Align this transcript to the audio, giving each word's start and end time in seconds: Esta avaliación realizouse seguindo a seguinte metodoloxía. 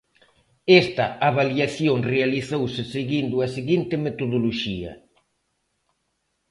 Esta 0.81 1.05
avaliación 1.29 1.97
realizouse 2.13 2.81
seguindo 2.95 3.35
a 3.39 3.47
seguinte 3.57 3.95
metodoloxía. 4.05 4.91